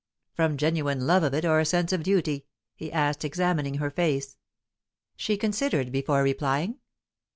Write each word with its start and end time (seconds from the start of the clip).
"From 0.33 0.57
genuine 0.57 1.05
love 1.05 1.21
of 1.21 1.35
it, 1.35 1.45
or 1.45 1.59
a 1.59 1.63
sense 1.65 1.93
of 1.93 2.01
duty?" 2.01 2.47
he 2.75 2.91
asked, 2.91 3.23
examining 3.23 3.75
her 3.75 3.91
face. 3.91 4.35
She 5.15 5.37
considered 5.37 5.91
before 5.91 6.23
replying. 6.23 6.79